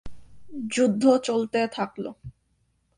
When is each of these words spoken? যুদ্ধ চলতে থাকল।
যুদ্ধ 0.71 1.03
চলতে 1.19 1.59
থাকল। 1.67 2.05